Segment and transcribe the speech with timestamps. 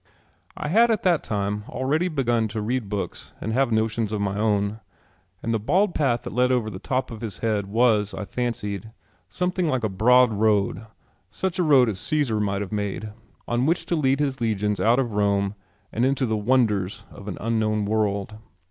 [0.57, 4.35] I had at that time already begun to read books and have notions of my
[4.35, 4.79] own
[5.43, 8.89] and the bald path that led over the top of his head was, I fancied,
[9.29, 10.87] something like a broad road,
[11.29, 13.11] such a road as Caesar might have made
[13.47, 15.53] on which to lead his legions out of Rome
[15.93, 18.33] and into the wonders of an unknown world.